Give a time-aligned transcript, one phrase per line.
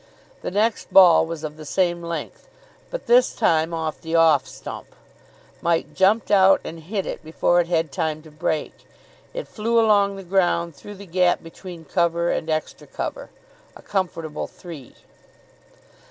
[0.41, 2.47] The next ball was of the same length,
[2.89, 4.95] but this time off the off stump.
[5.61, 8.73] Mike jumped out, and hit it before it had time to break.
[9.35, 13.29] It flew along the ground through the gap between cover and extra cover,
[13.75, 14.95] a comfortable three.